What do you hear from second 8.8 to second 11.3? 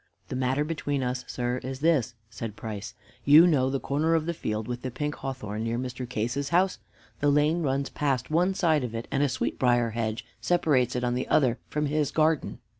of it and a sweetbrier hedge separates it on the